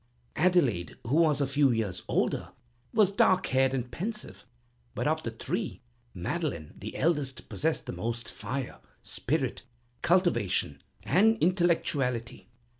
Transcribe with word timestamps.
Adelaide, 0.35 0.97
who 1.05 1.17
was 1.17 1.41
a 1.41 1.45
few 1.45 1.69
years 1.69 2.01
older, 2.07 2.49
was 2.91 3.11
dark 3.11 3.45
haired 3.45 3.71
and 3.71 3.91
pensive; 3.91 4.43
but 4.95 5.05
of 5.05 5.21
the 5.21 5.29
three, 5.29 5.83
Madeleine, 6.15 6.73
the 6.75 6.95
eldest, 6.97 7.47
possessed 7.49 7.85
the 7.85 7.91
most 7.93 8.31
fire, 8.31 8.79
spirit, 9.03 9.61
cultivation, 10.01 10.81
and 11.03 11.37
intellectuality. 11.39 12.49